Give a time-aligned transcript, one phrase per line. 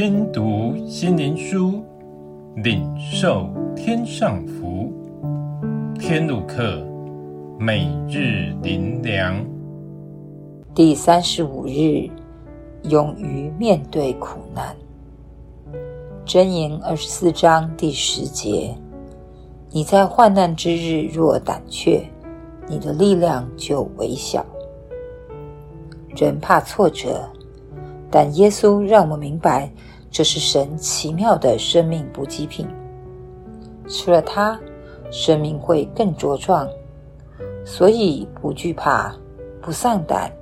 [0.00, 1.82] 听读心灵书，
[2.54, 4.92] 领受天上福。
[5.98, 6.86] 天路客，
[7.58, 9.44] 每日灵粮。
[10.72, 12.08] 第三十五日，
[12.84, 14.72] 勇于面对苦难。
[16.24, 18.72] 箴言二十四章第十节：
[19.68, 22.08] 你在患难之日若胆怯，
[22.68, 24.46] 你的力量就微小。
[26.14, 27.28] 人怕挫折。
[28.10, 29.70] 但耶稣让我们明白，
[30.10, 32.66] 这是神奇妙的生命补给品。
[33.86, 34.58] 吃了它，
[35.10, 36.68] 生命会更茁壮。
[37.64, 39.14] 所以不惧怕，
[39.60, 40.32] 不丧胆，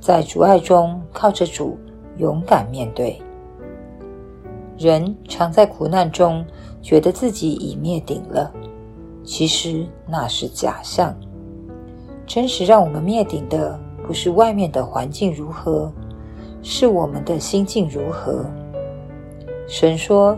[0.00, 1.76] 在阻碍中靠着主，
[2.18, 3.20] 勇敢面对。
[4.78, 6.44] 人常在苦难中
[6.80, 8.52] 觉得自己已灭顶了，
[9.24, 11.14] 其实那是假象。
[12.26, 15.92] 真实让我们灭顶的，不是外面的环境如何。
[16.62, 18.44] 是我们的心境如何？
[19.66, 20.36] 神说：“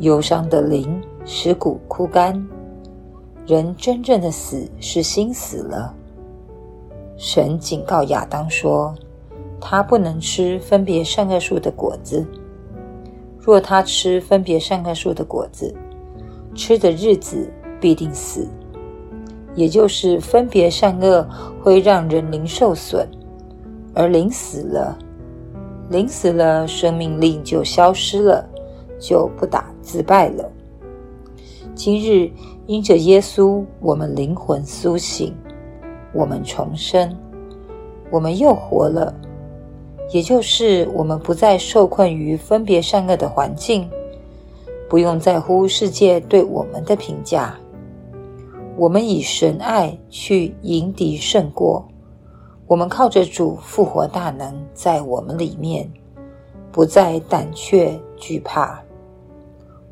[0.00, 2.46] 忧伤的灵使骨枯干。”
[3.46, 5.94] 人真正的死是心死了。
[7.16, 8.94] 神警告亚当说
[9.60, 12.26] ：“他不能吃分别善恶树的果子。
[13.38, 15.74] 若他吃分别善恶树的果子，
[16.54, 18.48] 吃的日子必定死。”
[19.54, 21.26] 也就是分别善恶
[21.60, 23.08] 会让人灵受损，
[23.92, 24.96] 而灵死了。
[25.90, 28.46] 临死了，生命力就消失了，
[28.98, 30.50] 就不打自败了。
[31.74, 32.30] 今日
[32.66, 35.34] 因着耶稣，我们灵魂苏醒，
[36.12, 37.16] 我们重生，
[38.10, 39.14] 我们又活了。
[40.10, 43.88] 也就是我们不再受困于分别善恶的环境，
[44.88, 47.54] 不用在乎世界对我们的评价。
[48.76, 51.86] 我们以神爱去迎敌胜过。
[52.68, 55.90] 我们靠着主复活大能在我们里面，
[56.70, 58.78] 不再胆怯惧怕。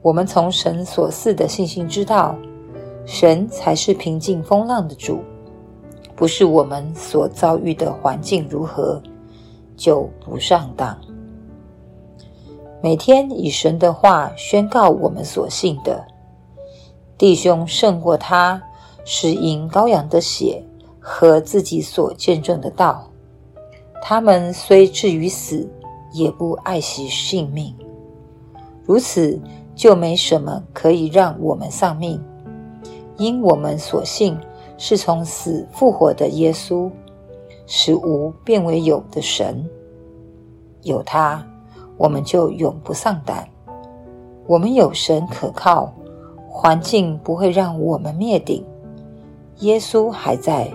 [0.03, 2.37] 我们从神所赐的信心知道，
[3.07, 5.21] 神才是平静风浪的主，
[6.15, 9.03] 不是我们所遭遇的环境如何
[9.75, 10.95] 就不上当。
[12.83, 16.07] 每天以神的话宣告我们所信的，
[17.17, 18.63] 弟兄胜过他，
[19.07, 20.63] 是因羔羊的血。
[21.09, 23.09] 和自己所见证的道，
[24.03, 25.71] 他们虽至于死，
[26.13, 27.73] 也不爱惜性命。
[28.85, 29.41] 如此，
[29.73, 32.21] 就没什么可以让我们丧命，
[33.19, 34.37] 因我们所信
[34.77, 36.91] 是从死复活的耶稣，
[37.69, 39.65] 使无变为有的神。
[40.83, 41.47] 有他，
[41.97, 43.49] 我们就永不丧胆。
[44.49, 45.93] 我们有神可靠，
[46.49, 48.65] 环境不会让我们灭顶。
[49.59, 50.69] 耶稣还在。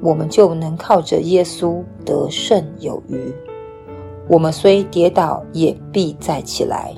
[0.00, 3.34] 我们就能靠着耶稣得胜有余。
[4.28, 6.94] 我们虽跌倒，也必再起来。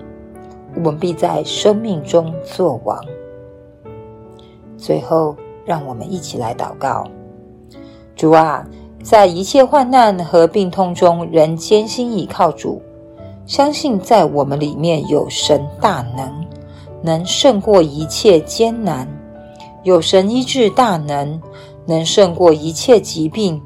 [0.77, 2.99] 我们必在生命中作王。
[4.77, 7.07] 最后，让我们一起来祷告：
[8.17, 8.67] 主啊，
[9.03, 12.81] 在一切患难和病痛中，仍坚心倚靠主，
[13.47, 16.33] 相信在我们里面有神大能，
[17.03, 19.09] 能胜过一切艰难，
[19.83, 21.41] 有神医治大能。
[21.87, 23.61] 能胜过一切疾病，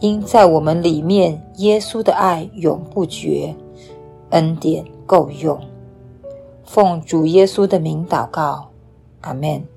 [0.00, 3.54] 因在我们里面，耶稣的爱永不绝，
[4.30, 5.58] 恩典够用。
[6.64, 8.70] 奉主耶稣的名祷告，
[9.20, 9.73] 阿门。